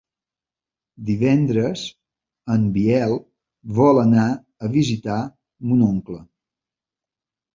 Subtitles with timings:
[1.09, 1.81] Divendres
[2.55, 3.13] en Biel
[3.79, 4.25] vol anar
[4.65, 5.19] a visitar
[5.73, 6.17] mon oncle.